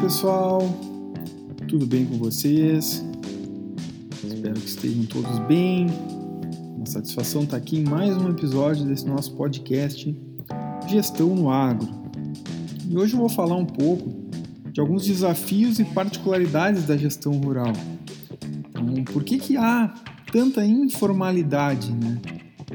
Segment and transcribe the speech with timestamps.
[0.00, 0.60] pessoal,
[1.66, 3.02] tudo bem com vocês?
[4.22, 5.86] Espero que estejam todos bem.
[6.76, 10.14] Uma satisfação estar aqui em mais um episódio desse nosso podcast
[10.86, 11.88] Gestão no Agro.
[12.88, 14.12] E hoje eu vou falar um pouco
[14.70, 17.72] de alguns desafios e particularidades da gestão rural.
[18.68, 19.94] Então, por que, que há
[20.30, 22.20] tanta informalidade né,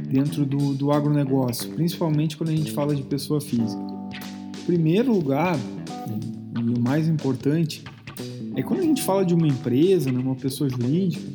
[0.09, 3.81] dentro do, do agronegócio, principalmente quando a gente fala de pessoa física?
[4.61, 5.57] Em primeiro lugar,
[6.61, 7.83] e o mais importante
[8.55, 11.25] é quando a gente fala de uma empresa, né, uma pessoa jurídica,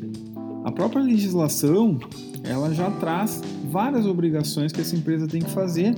[0.65, 1.99] a própria legislação
[2.45, 5.95] ela já traz várias obrigações que essa empresa tem que fazer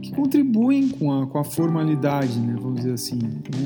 [0.00, 3.18] que contribuem com a, com a formalidade, né, vamos dizer assim.
[3.18, 3.60] Então,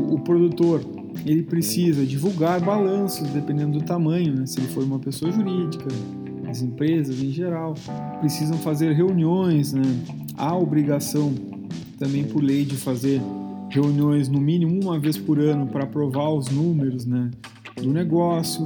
[0.00, 0.82] o, o, produtor
[1.26, 5.86] ele precisa divulgar balanços dependendo do tamanho, né, se ele for uma pessoa jurídica,
[6.48, 7.74] as empresas em geral
[8.20, 9.82] precisam fazer reuniões, né,
[10.36, 11.34] há obrigação
[11.98, 13.20] também por lei de fazer
[13.74, 17.28] reuniões no mínimo uma vez por ano para aprovar os números né,
[17.82, 18.64] do negócio,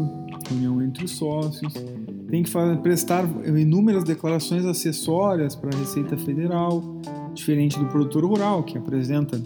[0.48, 1.72] reunião entre os sócios.
[2.28, 6.82] Tem que fazer, prestar inúmeras declarações acessórias para a Receita Federal,
[7.32, 9.40] diferente do produtor rural, que apresenta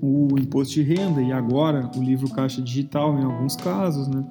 [0.00, 4.24] o imposto de renda e agora o livro caixa digital em alguns casos, né?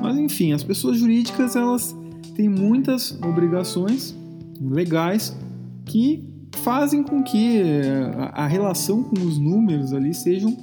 [0.00, 1.96] Mas enfim, as pessoas jurídicas elas
[2.36, 4.16] têm muitas obrigações
[4.60, 5.36] legais
[5.84, 10.56] que fazem com que eh, a relação com os números ali sejam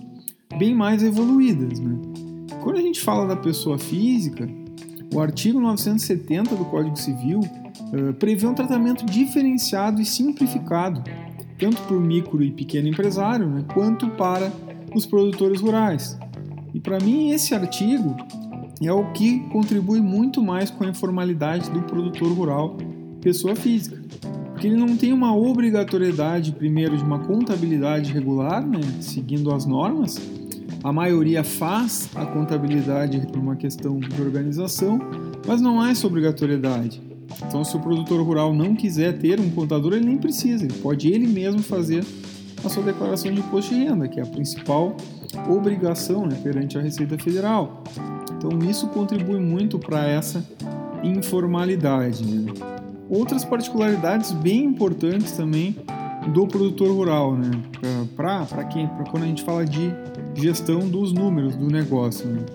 [0.58, 1.80] bem mais evoluídas.
[1.80, 1.98] Né?
[2.62, 4.48] Quando a gente fala da pessoa física,
[5.14, 11.04] o artigo 970 do Código Civil uh, prevê um tratamento diferenciado e simplificado,
[11.60, 14.52] tanto para o micro e pequeno empresário, né, quanto para
[14.96, 16.18] os produtores rurais.
[16.74, 18.16] E para mim, esse artigo
[18.82, 22.78] é o que contribui muito mais com a informalidade do produtor rural,
[23.22, 24.02] pessoa física
[24.64, 30.18] porque ele não tem uma obrigatoriedade, primeiro, de uma contabilidade regular, né, seguindo as normas.
[30.82, 35.00] A maioria faz a contabilidade por uma questão de organização,
[35.46, 37.02] mas não há essa obrigatoriedade.
[37.46, 41.10] Então, se o produtor rural não quiser ter um contador, ele nem precisa, ele pode
[41.10, 42.06] ele mesmo fazer
[42.64, 44.96] a sua declaração de imposto de renda, que é a principal
[45.50, 47.84] obrigação né, perante a Receita Federal.
[48.38, 50.42] Então, isso contribui muito para essa
[51.04, 52.24] informalidade.
[52.24, 52.54] Né?
[53.10, 55.76] Outras particularidades bem importantes também
[56.34, 57.52] do produtor rural, né?
[58.16, 59.94] Para quem, para quando a gente fala de
[60.36, 62.28] gestão dos números do negócio.
[62.28, 62.46] Né?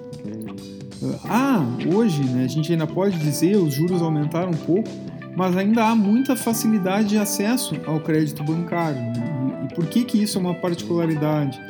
[1.29, 1.65] Ah,
[1.95, 4.89] hoje, né, a gente ainda pode dizer os juros aumentaram um pouco,
[5.37, 9.01] mas ainda há muita facilidade de acesso ao crédito bancário.
[9.01, 9.69] Né?
[9.71, 11.61] E por que que isso é uma particularidade?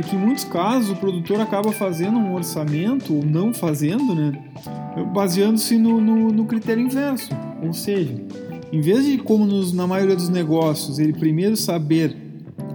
[0.00, 4.32] Porque em muitos casos o produtor acaba fazendo um orçamento ou não fazendo, né?
[5.12, 7.30] Baseando-se no, no, no critério inverso.
[7.62, 8.14] Ou seja,
[8.72, 12.16] em vez de, como nos, na maioria dos negócios, ele primeiro saber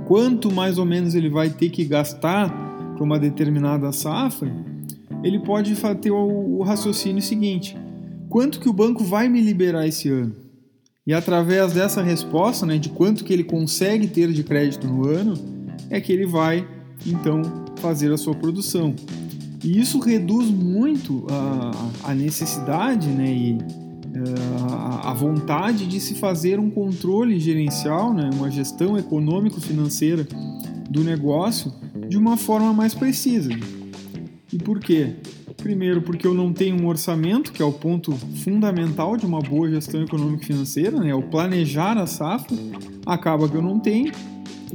[0.05, 2.49] quanto mais ou menos ele vai ter que gastar
[2.93, 4.51] para uma determinada safra,
[5.23, 7.77] ele pode ter o, o raciocínio seguinte:
[8.29, 10.35] quanto que o banco vai me liberar esse ano?
[11.07, 15.33] E através dessa resposta, né, de quanto que ele consegue ter de crédito no ano,
[15.89, 16.65] é que ele vai
[17.05, 17.41] então
[17.77, 18.95] fazer a sua produção.
[19.63, 23.57] E isso reduz muito a, a necessidade né, e
[24.69, 30.27] a, a vontade de se fazer um controle gerencial, né, uma gestão econômico-financeira
[30.89, 31.73] do negócio
[32.07, 33.51] de uma forma mais precisa.
[34.51, 35.15] E por quê?
[35.57, 38.11] Primeiro, porque eu não tenho um orçamento, que é o ponto
[38.43, 41.15] fundamental de uma boa gestão econômico-financeira, né?
[41.15, 42.55] o planejar a safra,
[43.05, 44.11] acaba que eu não tenho.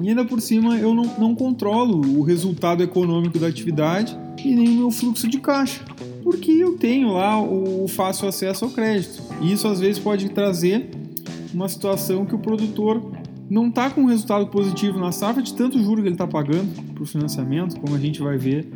[0.01, 4.69] E ainda por cima, eu não, não controlo o resultado econômico da atividade e nem
[4.69, 5.85] o meu fluxo de caixa,
[6.23, 9.21] porque eu tenho lá o fácil acesso ao crédito.
[9.43, 10.91] E isso às vezes pode trazer
[11.53, 13.03] uma situação que o produtor
[13.51, 17.03] não está com resultado positivo na safra de tanto juro que ele está pagando para
[17.03, 18.69] o financiamento, como a gente vai ver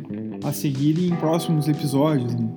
[0.43, 2.33] a seguir em próximos episódios.
[2.33, 2.49] Né?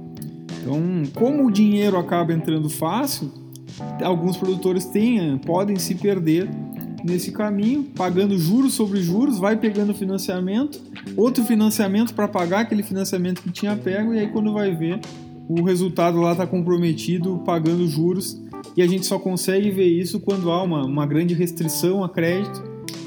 [0.60, 0.80] Então,
[1.14, 3.30] como o dinheiro acaba entrando fácil,
[4.02, 6.48] alguns produtores têm, podem se perder
[7.06, 10.80] nesse caminho, pagando juros sobre juros, vai pegando financiamento,
[11.16, 15.00] outro financiamento para pagar aquele financiamento que tinha pego, e aí quando vai ver,
[15.48, 18.42] o resultado lá está comprometido pagando juros,
[18.76, 22.62] e a gente só consegue ver isso quando há uma, uma grande restrição a crédito,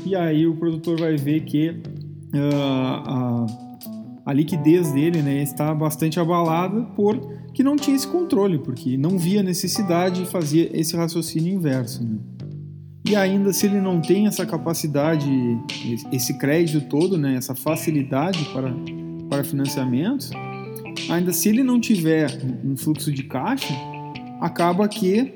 [0.06, 3.46] e aí o produtor vai ver que uh,
[4.26, 7.20] a, liquidez dele né, está bastante abalada por
[7.54, 12.04] que não tinha esse controle, porque não via necessidade de fazer esse raciocínio inverso.
[12.04, 12.18] Né?
[13.10, 15.28] E ainda se ele não tem essa capacidade,
[16.12, 18.72] esse crédito todo, né, essa facilidade para,
[19.28, 20.30] para financiamentos,
[21.10, 22.30] ainda se ele não tiver
[22.64, 23.74] um fluxo de caixa,
[24.40, 25.34] acaba que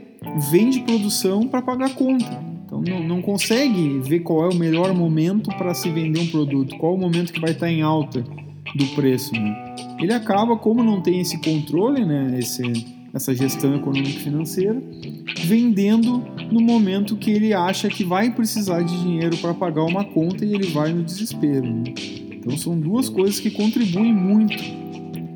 [0.51, 2.43] vende produção para pagar conta.
[2.63, 6.77] Então não, não, consegue ver qual é o melhor momento para se vender um produto,
[6.77, 8.23] qual o momento que vai estar em alta,
[8.75, 9.33] do preço.
[9.33, 9.75] Né?
[9.99, 12.63] Ele acaba, como não tem esse controle, né, esse,
[13.13, 14.81] essa gestão econômica financeira,
[15.45, 20.44] vendendo no momento que ele acha que vai precisar de dinheiro para pagar uma conta
[20.44, 21.65] e ele vai no desespero.
[21.65, 21.94] Né?
[22.31, 24.57] Então são duas coisas que contribuem muito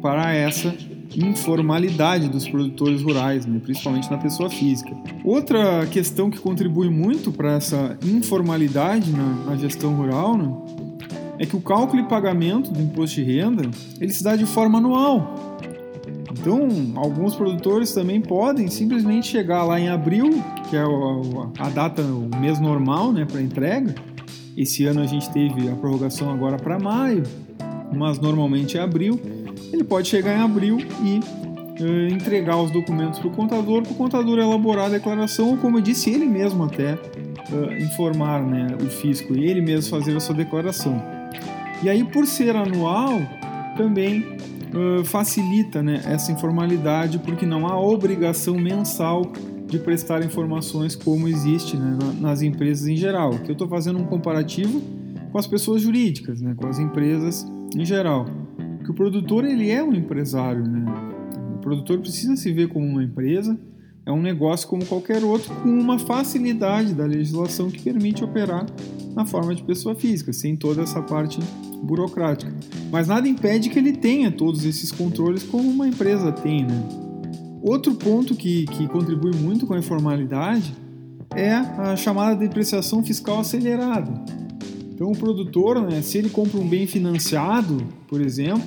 [0.02, 0.74] para essa
[1.16, 3.60] informalidade dos produtores rurais, né?
[3.64, 4.96] principalmente na pessoa física.
[5.24, 10.52] Outra questão que contribui muito para essa informalidade na, na gestão rural né?
[11.40, 13.70] é que o cálculo e pagamento do imposto de renda
[14.02, 15.57] ele se dá de forma anual.
[16.40, 20.84] Então, alguns produtores também podem simplesmente chegar lá em abril, que é
[21.60, 23.94] a data, o mês normal né, para entrega.
[24.56, 27.24] Esse ano a gente teve a prorrogação agora para maio,
[27.94, 29.20] mas normalmente é abril.
[29.72, 31.20] Ele pode chegar em abril e
[31.84, 35.78] uh, entregar os documentos para o contador, para o contador elaborar a declaração, ou como
[35.78, 40.20] eu disse, ele mesmo até uh, informar né, o fisco e ele mesmo fazer a
[40.20, 41.02] sua declaração.
[41.84, 43.22] E aí, por ser anual,
[43.76, 44.37] também
[45.06, 49.32] facilita né, essa informalidade, porque não há obrigação mensal
[49.68, 53.34] de prestar informações como existe né, nas empresas em geral.
[53.34, 54.82] Aqui eu estou fazendo um comparativo
[55.32, 58.26] com as pessoas jurídicas, né, com as empresas em geral.
[58.84, 60.86] Que o produtor ele é um empresário, né?
[61.56, 63.60] O produtor precisa se ver como uma empresa,
[64.06, 68.66] é um negócio como qualquer outro, com uma facilidade da legislação que permite operar
[69.14, 71.40] na forma de pessoa física, sem toda essa parte
[71.84, 72.54] burocrática.
[72.92, 77.08] Mas nada impede que ele tenha todos esses controles como uma empresa tem, né?
[77.62, 80.74] Outro ponto que, que contribui muito com a informalidade
[81.36, 84.12] é a chamada depreciação fiscal acelerada.
[84.94, 88.64] Então, o produtor, né, se ele compra um bem financiado, por exemplo,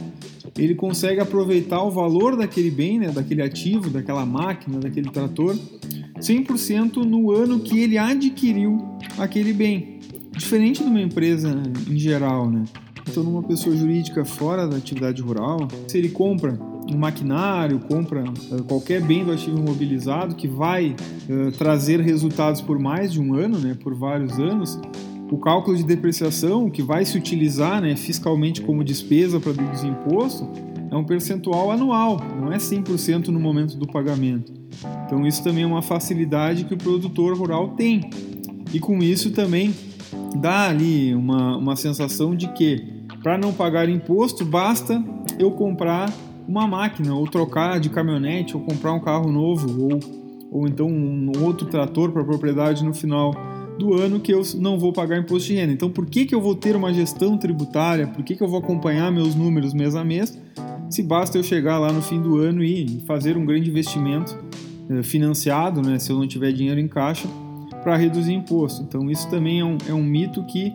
[0.57, 5.57] ele consegue aproveitar o valor daquele bem, né, daquele ativo, daquela máquina, daquele trator,
[6.21, 8.79] 100% no ano que ele adquiriu
[9.19, 9.99] aquele bem.
[10.31, 12.65] Diferente de uma empresa em geral, né?
[13.11, 16.57] Então, numa pessoa jurídica fora da atividade rural, se ele compra
[16.89, 20.95] um maquinário, compra uh, qualquer bem do ativo imobilizado que vai
[21.29, 24.81] uh, trazer resultados por mais de um ano, né, por vários anos,
[25.29, 30.49] o cálculo de depreciação que vai se utilizar né, fiscalmente como despesa para deduzir imposto
[30.89, 34.53] é um percentual anual, não é 100% no momento do pagamento.
[35.07, 38.09] Então, isso também é uma facilidade que o produtor rural tem.
[38.73, 39.75] E com isso também
[40.37, 45.03] dá ali uma, uma sensação de que para não pagar imposto, basta
[45.39, 46.13] eu comprar
[46.49, 50.01] uma máquina, ou trocar de caminhonete, ou comprar um carro novo, ou,
[50.51, 53.33] ou então um outro trator para propriedade no final
[53.79, 55.73] do ano que eu não vou pagar imposto de renda.
[55.73, 58.07] Então, por que, que eu vou ter uma gestão tributária?
[58.07, 60.39] Por que, que eu vou acompanhar meus números mês a mês?
[60.91, 64.37] Se basta eu chegar lá no fim do ano e fazer um grande investimento
[64.91, 67.29] eh, financiado, né, se eu não tiver dinheiro em caixa,
[67.83, 68.83] para reduzir imposto.
[68.83, 70.75] Então, isso também é um, é um mito que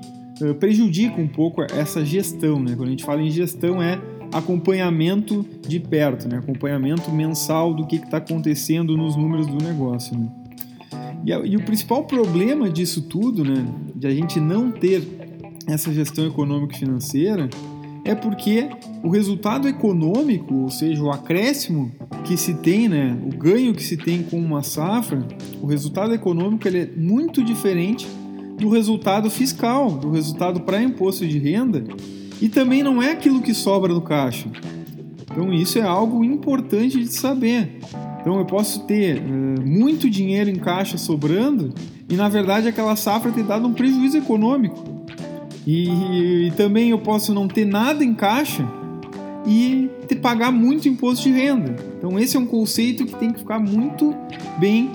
[0.59, 2.59] prejudica um pouco essa gestão.
[2.59, 2.75] Né?
[2.75, 3.99] Quando a gente fala em gestão, é
[4.33, 6.37] acompanhamento de perto, né?
[6.37, 10.17] acompanhamento mensal do que está acontecendo nos números do negócio.
[10.17, 10.27] Né?
[11.25, 13.65] E, e, o principal problema disso tudo, né,
[13.95, 15.03] de a gente não ter
[15.67, 17.49] essa gestão econômica e financeira,
[18.03, 18.69] é porque
[19.03, 21.91] o resultado econômico, ou seja, o acréscimo
[22.23, 25.25] que se tem, né, o ganho que se tem com uma safra,
[25.59, 28.07] o resultado econômico ele é muito diferente
[28.57, 31.83] do resultado fiscal, do resultado para imposto de renda,
[32.41, 34.49] e também não é aquilo que sobra no caixa.
[35.31, 37.79] Então isso é algo importante de saber.
[38.21, 41.73] Então eu posso ter uh, muito dinheiro em caixa sobrando
[42.09, 44.83] e na verdade aquela safra ter dado um prejuízo econômico.
[45.67, 48.65] E, e também eu posso não ter nada em caixa
[49.45, 51.75] e ter, pagar muito imposto de renda.
[51.97, 54.15] Então esse é um conceito que tem que ficar muito
[54.57, 54.89] bem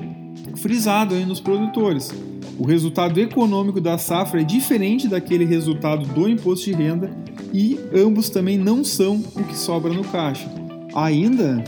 [0.56, 2.12] frisado aí nos produtores.
[2.60, 7.10] O resultado econômico da safra é diferente daquele resultado do imposto de renda
[7.54, 10.46] e ambos também não são o que sobra no caixa.
[10.94, 11.64] Ainda,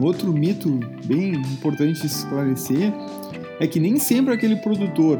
[0.00, 2.90] outro mito bem importante esclarecer
[3.60, 5.18] é que nem sempre aquele produtor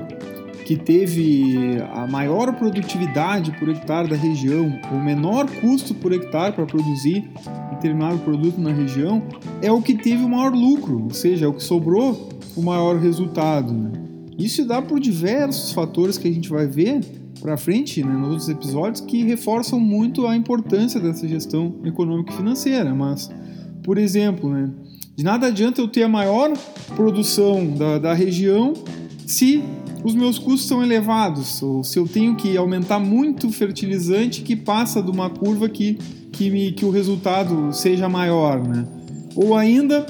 [0.65, 6.65] que teve a maior produtividade por hectare da região, o menor custo por hectare para
[6.65, 7.29] produzir
[7.73, 9.23] determinado produto na região,
[9.61, 12.97] é o que teve o maior lucro, ou seja, é o que sobrou o maior
[12.97, 13.71] resultado.
[13.71, 14.08] Né?
[14.39, 17.01] Isso dá por diversos fatores que a gente vai ver
[17.41, 22.37] para frente né, nos outros episódios que reforçam muito a importância dessa gestão econômica e
[22.37, 22.95] financeira.
[22.95, 23.29] Mas,
[23.83, 24.71] por exemplo, né,
[25.17, 26.53] de nada adianta eu ter a maior
[26.95, 28.75] produção da, da região
[29.27, 29.63] se
[30.05, 34.55] os meus custos são elevados, ou se eu tenho que aumentar muito o fertilizante que
[34.55, 35.99] passa de uma curva que,
[36.33, 38.67] que, me, que o resultado seja maior.
[38.67, 38.87] Né?
[39.35, 40.07] Ou ainda,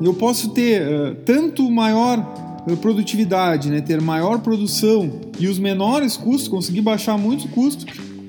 [0.00, 6.48] eu posso ter uh, tanto maior produtividade, né, ter maior produção e os menores custos,
[6.48, 7.86] conseguir baixar muito custo,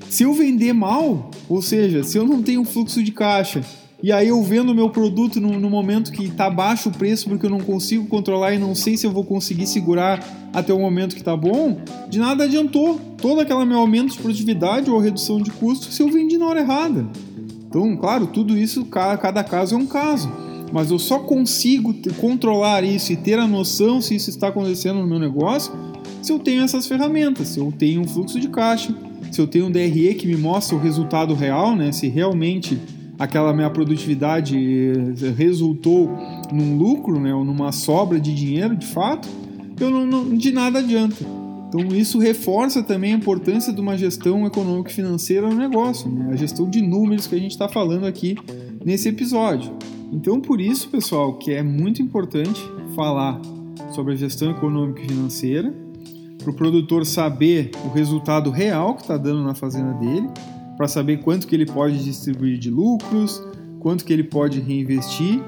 [0.09, 3.61] Se eu vender mal, ou seja, se eu não tenho fluxo de caixa
[4.03, 7.29] e aí eu vendo o meu produto no, no momento que está baixo o preço
[7.29, 10.19] porque eu não consigo controlar e não sei se eu vou conseguir segurar
[10.51, 11.77] até o momento que está bom,
[12.09, 16.09] de nada adiantou todo aquele meu aumento de produtividade ou redução de custo se eu
[16.09, 17.05] vendi na hora errada.
[17.67, 20.29] Então, claro, tudo isso, cada caso é um caso.
[20.71, 25.07] Mas eu só consigo controlar isso e ter a noção se isso está acontecendo no
[25.07, 25.71] meu negócio
[26.21, 28.95] se eu tenho essas ferramentas, se eu tenho um fluxo de caixa,
[29.31, 31.91] se eu tenho um DRE que me mostra o resultado real, né?
[31.91, 32.79] Se realmente
[33.17, 36.09] aquela minha produtividade eh, resultou
[36.51, 39.27] num lucro, né, ou numa sobra de dinheiro, de fato,
[39.79, 41.23] eu não, não, de nada adianta.
[41.67, 46.29] Então isso reforça também a importância de uma gestão econômico-financeira no negócio, né?
[46.31, 48.35] a gestão de números que a gente está falando aqui
[48.83, 49.71] nesse episódio.
[50.11, 52.61] Então por isso, pessoal, que é muito importante
[52.95, 53.39] falar
[53.91, 55.73] sobre a gestão econômica e financeira,
[56.37, 60.27] para o produtor saber o resultado real que está dando na fazenda dele,
[60.75, 63.41] para saber quanto que ele pode distribuir de lucros,
[63.79, 65.41] quanto que ele pode reinvestir,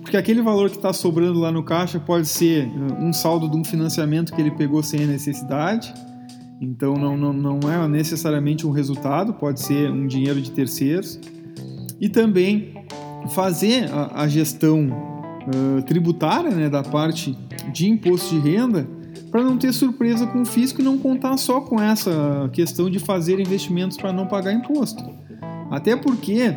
[0.00, 3.56] porque aquele valor que está sobrando lá no caixa pode ser uh, um saldo de
[3.56, 5.92] um financiamento que ele pegou sem a necessidade,
[6.60, 11.20] então não, não, não é necessariamente um resultado, pode ser um dinheiro de terceiros,
[12.00, 12.72] e também
[13.28, 17.36] fazer a, a gestão uh, tributária né, da parte
[17.72, 18.88] de imposto de renda
[19.30, 22.98] para não ter surpresa com o fisco e não contar só com essa questão de
[22.98, 25.02] fazer investimentos para não pagar imposto.
[25.70, 26.56] Até porque,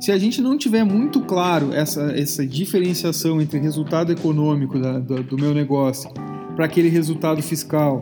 [0.00, 5.22] se a gente não tiver muito claro essa, essa diferenciação entre resultado econômico da, do,
[5.22, 6.10] do meu negócio
[6.54, 8.00] para aquele resultado fiscal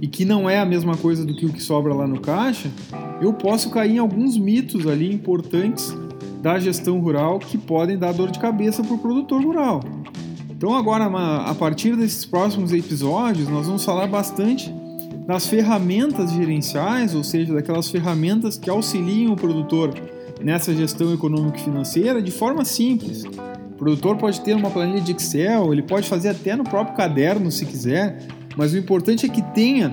[0.00, 2.70] e que não é a mesma coisa do que o que sobra lá no caixa,
[3.20, 5.94] eu posso cair em alguns mitos ali importantes
[6.40, 9.80] da gestão rural que podem dar dor de cabeça para o produtor rural.
[10.50, 14.72] Então agora, a partir desses próximos episódios, nós vamos falar bastante
[15.26, 19.94] das ferramentas gerenciais, ou seja, daquelas ferramentas que auxiliam o produtor
[20.42, 23.24] nessa gestão econômica e financeira de forma simples.
[23.24, 27.50] O produtor pode ter uma planilha de Excel, ele pode fazer até no próprio caderno
[27.50, 29.90] se quiser, mas o importante é que tenha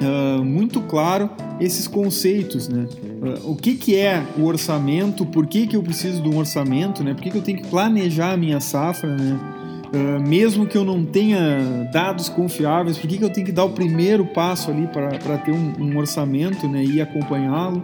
[0.00, 2.86] uh, muito claro esses conceitos, né?
[3.22, 7.02] Uh, o que, que é o orçamento, por que, que eu preciso de um orçamento,
[7.02, 7.14] né?
[7.14, 9.38] Por que, que eu tenho que planejar a minha safra, né?
[9.86, 13.64] Uh, mesmo que eu não tenha dados confiáveis, por que, que eu tenho que dar
[13.64, 17.82] o primeiro passo ali para ter um, um, orçamento né, e acompanhá-lo?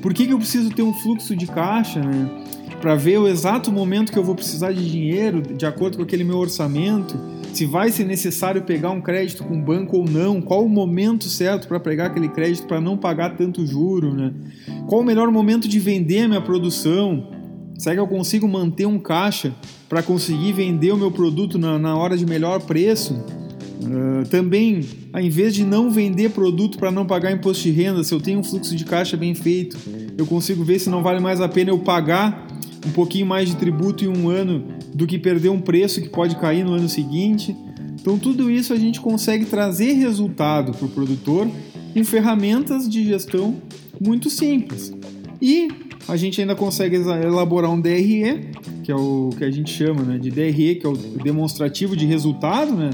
[0.00, 2.30] Por que, que eu preciso ter um fluxo de caixa né,
[2.80, 6.22] para ver o exato momento que eu vou precisar de dinheiro de acordo com aquele
[6.22, 7.18] meu orçamento?
[7.52, 10.40] Se vai ser necessário pegar um crédito com o banco ou não?
[10.40, 14.14] Qual o momento certo para pegar aquele crédito para não pagar tanto juro?
[14.14, 14.32] Né?
[14.88, 17.28] Qual o melhor momento de vender a minha produção?
[17.76, 19.54] Será que eu consigo manter um caixa
[19.88, 23.14] para conseguir vender o meu produto na, na hora de melhor preço?
[23.82, 28.12] Uh, também, ao invés de não vender produto para não pagar imposto de renda, se
[28.12, 29.78] eu tenho um fluxo de caixa bem feito,
[30.16, 32.46] eu consigo ver se não vale mais a pena eu pagar
[32.86, 36.36] um pouquinho mais de tributo em um ano do que perder um preço que pode
[36.36, 37.56] cair no ano seguinte.
[38.00, 41.48] Então, tudo isso a gente consegue trazer resultado para o produtor
[41.92, 43.56] com ferramentas de gestão
[44.00, 44.92] muito simples.
[45.40, 45.68] E
[46.08, 48.50] a gente ainda consegue elaborar um DRE,
[48.82, 52.06] que é o que a gente chama né, de DRE, que é o demonstrativo de
[52.06, 52.90] resultado né,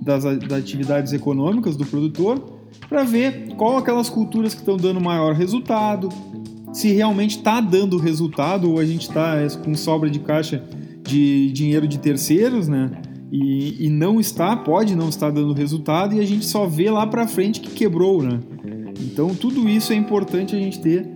[0.00, 5.34] das, das atividades econômicas do produtor, para ver qual aquelas culturas que estão dando maior
[5.34, 6.08] resultado,
[6.72, 10.62] se realmente está dando resultado ou a gente está é, com sobra de caixa
[11.02, 12.90] de dinheiro de terceiros, né?
[13.30, 17.06] E, e, não está, pode não estar dando resultado e a gente só vê lá
[17.06, 18.40] para frente que quebrou, né?
[19.00, 21.06] Então tudo isso é importante a gente ter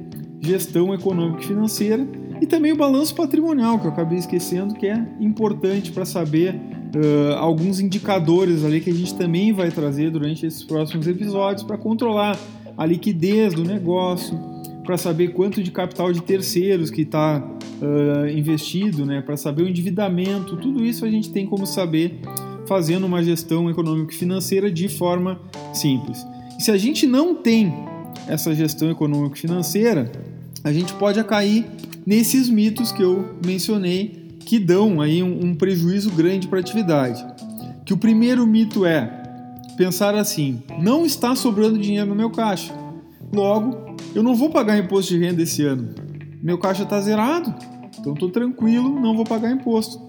[0.40, 2.06] gestão econômica e financeira
[2.40, 7.35] e também o balanço patrimonial, que eu acabei esquecendo, que é importante para saber uh,
[7.38, 12.37] alguns indicadores ali que a gente também vai trazer durante esses próximos episódios para controlar
[12.76, 14.37] a liquidez do negócio,
[14.84, 17.38] para saber quanto de capital de terceiros que está
[17.80, 22.20] uh, investido, né, para saber o endividamento, tudo isso a gente tem como saber
[22.66, 25.40] fazendo uma gestão econômico-financeira de forma
[25.72, 26.26] simples.
[26.58, 27.72] E se a gente não tem
[28.26, 30.10] essa gestão econômico-financeira,
[30.64, 31.66] a gente pode cair
[32.06, 37.24] nesses mitos que eu mencionei que dão aí um, um prejuízo grande para a atividade.
[37.84, 39.22] Que o primeiro mito é
[39.76, 42.81] pensar assim: não está sobrando dinheiro no meu caixa.
[43.32, 45.94] Logo, eu não vou pagar imposto de renda esse ano.
[46.42, 47.54] Meu caixa está zerado,
[47.98, 50.00] então estou tranquilo, não vou pagar imposto.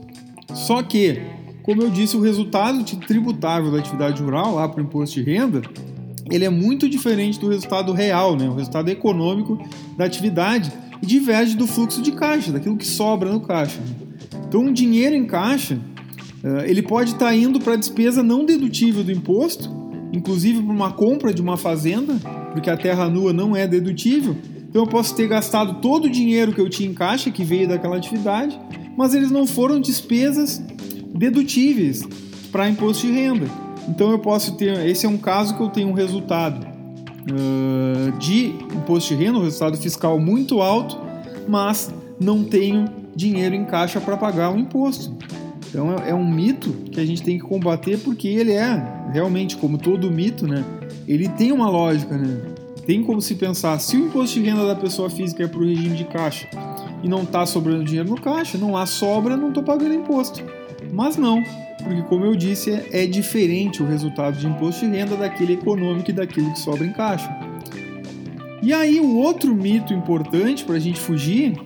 [0.54, 1.22] Só que,
[1.62, 5.62] como eu disse, o resultado tributável da atividade rural lá para o imposto de renda
[6.32, 8.48] ele é muito diferente do resultado real, né?
[8.48, 9.62] o resultado econômico
[9.98, 13.80] da atividade, e diverge do fluxo de caixa, daquilo que sobra no caixa.
[14.48, 15.78] Então, um dinheiro em caixa,
[16.44, 19.70] eh, ele pode estar tá indo para a despesa não dedutível do imposto,
[20.14, 22.14] inclusive para uma compra de uma fazenda,
[22.54, 24.38] porque a terra nua não é dedutível,
[24.70, 27.68] Então eu posso ter gastado todo o dinheiro que eu tinha em caixa, que veio
[27.68, 28.60] daquela atividade,
[28.98, 30.64] mas eles não foram despesas
[31.14, 32.08] dedutíveis
[32.52, 33.48] para imposto de renda.
[33.88, 38.48] Então eu posso ter, esse é um caso que eu tenho um resultado uh, de
[38.76, 41.00] imposto de renda, um resultado fiscal muito alto,
[41.48, 45.16] mas não tenho dinheiro em caixa para pagar o imposto.
[45.74, 48.80] Então é, é um mito que a gente tem que combater porque ele é
[49.12, 50.64] realmente como todo mito, né?
[51.08, 52.42] Ele tem uma lógica, né?
[52.86, 55.66] Tem como se pensar, se o imposto de renda da pessoa física é para o
[55.66, 56.48] regime de caixa
[57.02, 60.44] e não está sobrando dinheiro no caixa, não há sobra, não estou pagando imposto.
[60.92, 61.42] Mas não,
[61.82, 66.12] porque como eu disse, é, é diferente o resultado de imposto de renda daquele econômico
[66.12, 67.36] e daquilo que sobra em caixa.
[68.62, 71.58] E aí o outro mito importante para a gente fugir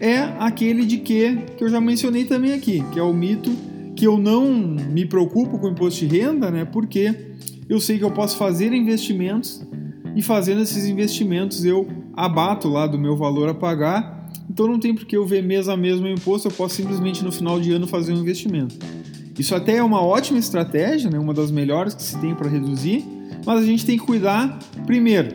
[0.00, 3.50] é aquele de que, que eu já mencionei também aqui, que é o mito
[3.96, 6.64] que eu não me preocupo com o imposto de renda, né?
[6.64, 7.14] Porque
[7.68, 9.64] eu sei que eu posso fazer investimentos
[10.16, 14.30] e fazendo esses investimentos eu abato lá do meu valor a pagar.
[14.50, 17.24] Então não tem por que eu ver mês a mês meu imposto, eu posso simplesmente
[17.24, 18.76] no final de ano fazer um investimento.
[19.38, 21.18] Isso até é uma ótima estratégia, né?
[21.18, 23.04] uma das melhores que se tem para reduzir,
[23.44, 25.34] mas a gente tem que cuidar, primeiro,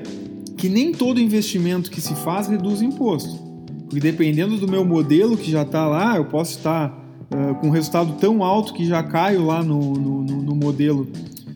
[0.55, 3.48] que nem todo investimento que se faz reduz imposto.
[3.89, 7.71] Porque dependendo do meu modelo que já está lá, eu posso estar uh, com um
[7.71, 11.07] resultado tão alto que já caio lá no, no, no modelo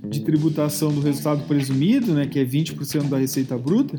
[0.04, 3.98] de tributação do resultado presumido, né, que é 20% da receita bruta,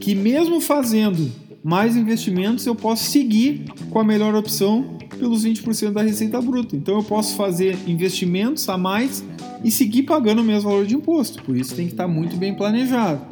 [0.00, 1.30] que mesmo fazendo
[1.62, 6.76] mais investimentos, eu posso seguir com a melhor opção pelos 20% da receita bruta.
[6.76, 9.24] Então eu posso fazer investimentos a mais
[9.62, 11.42] e seguir pagando o mesmo valor de imposto.
[11.42, 13.24] Por isso tem que estar muito bem planejado.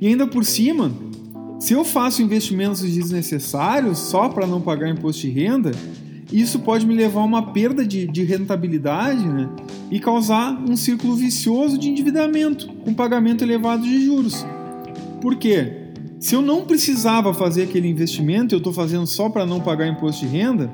[0.00, 0.90] E ainda por cima,
[1.58, 5.72] se eu faço investimentos desnecessários só para não pagar imposto de renda,
[6.32, 9.48] isso pode me levar a uma perda de, de rentabilidade né?
[9.90, 14.44] e causar um círculo vicioso de endividamento, com pagamento elevado de juros.
[15.20, 15.84] Por quê?
[16.18, 20.26] Se eu não precisava fazer aquele investimento, eu estou fazendo só para não pagar imposto
[20.26, 20.70] de renda,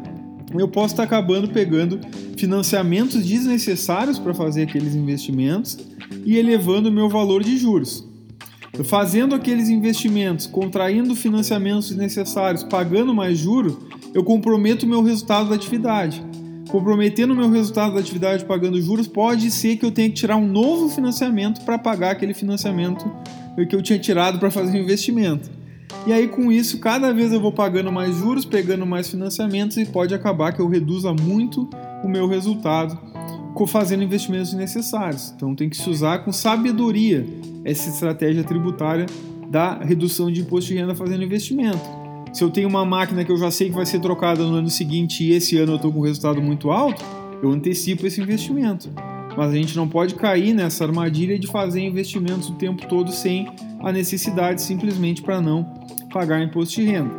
[0.55, 2.01] eu posso estar tá acabando pegando
[2.37, 5.79] financiamentos desnecessários para fazer aqueles investimentos
[6.25, 8.12] e elevando o meu valor de juros.
[8.85, 13.77] Fazendo aqueles investimentos, contraindo financiamentos desnecessários, pagando mais juros,
[14.15, 16.25] eu comprometo o meu resultado da atividade.
[16.71, 20.37] Comprometendo o meu resultado da atividade pagando juros, pode ser que eu tenha que tirar
[20.37, 23.05] um novo financiamento para pagar aquele financiamento
[23.69, 25.51] que eu tinha tirado para fazer o investimento.
[26.07, 29.85] E aí, com isso, cada vez eu vou pagando mais juros, pegando mais financiamentos e
[29.85, 31.69] pode acabar que eu reduza muito
[32.03, 33.12] o meu resultado
[33.67, 35.33] fazendo investimentos necessários.
[35.37, 37.27] Então, tem que se usar com sabedoria
[37.65, 39.07] essa estratégia tributária
[39.49, 42.03] da redução de imposto de renda fazendo investimento.
[42.33, 44.71] Se eu tenho uma máquina que eu já sei que vai ser trocada no ano
[44.71, 47.05] seguinte e esse ano eu estou com um resultado muito alto,
[47.43, 48.89] eu antecipo esse investimento.
[49.37, 53.47] Mas a gente não pode cair nessa armadilha de fazer investimentos o tempo todo sem
[53.81, 55.65] a necessidade, simplesmente para não
[56.11, 57.11] pagar imposto de renda.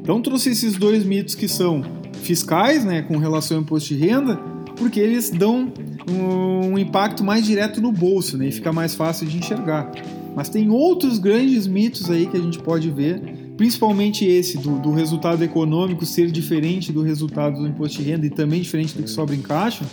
[0.00, 1.82] Então trouxe esses dois mitos que são
[2.22, 4.38] fiscais, né, com relação ao imposto de renda,
[4.80, 5.70] porque eles dão
[6.08, 9.92] um impacto mais direto no bolso, né, e fica mais fácil de enxergar.
[10.34, 13.20] Mas tem outros grandes mitos aí que a gente pode ver
[13.58, 18.30] principalmente esse do, do, resultado econômico ser diferente do resultado do imposto de renda e
[18.30, 19.84] também diferente do que sobra em caixa,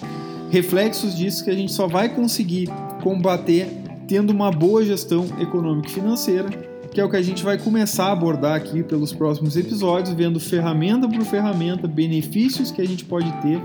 [0.49, 2.69] reflexos disso que a gente só vai conseguir
[3.03, 3.67] combater
[4.07, 6.49] tendo uma boa gestão econômica e financeira,
[6.93, 10.39] que é o que a gente vai começar a abordar aqui pelos próximos episódios, vendo
[10.39, 13.61] ferramenta por ferramenta, benefícios que a gente pode ter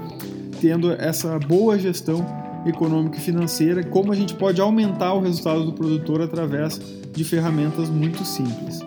[0.62, 2.25] tendo essa boa gestão
[2.64, 7.90] econômica e financeira, como a gente pode aumentar o resultado do produtor através de ferramentas
[7.90, 8.79] muito simples.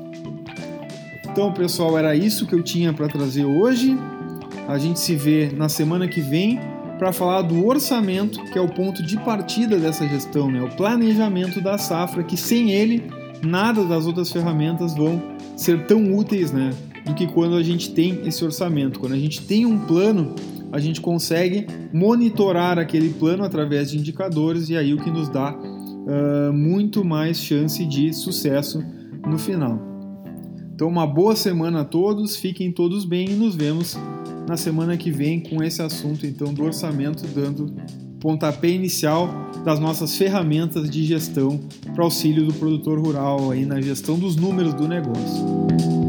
[1.29, 3.97] Então, pessoal, era isso que eu tinha para trazer hoje.
[4.69, 6.61] A gente se vê na semana que vem
[6.97, 10.61] para falar do orçamento, que é o ponto de partida dessa gestão, né?
[10.61, 13.03] o planejamento da safra, que sem ele
[13.43, 15.21] nada das outras ferramentas vão
[15.57, 16.73] ser tão úteis né?
[17.05, 18.97] do que quando a gente tem esse orçamento.
[18.97, 20.35] Quando a gente tem um plano,
[20.75, 25.55] a gente consegue monitorar aquele plano através de indicadores e aí o que nos dá
[25.55, 28.83] uh, muito mais chance de sucesso
[29.25, 29.79] no final.
[30.73, 33.97] Então, uma boa semana a todos, fiquem todos bem e nos vemos
[34.49, 37.73] na semana que vem com esse assunto então do orçamento, dando
[38.19, 39.29] pontapé inicial
[39.63, 41.57] das nossas ferramentas de gestão
[41.93, 46.04] para auxílio do produtor rural aí na gestão dos números do negócio.